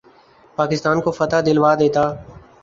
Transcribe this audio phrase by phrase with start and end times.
[0.57, 2.05] پاکستان کو فتح دلوا دیتا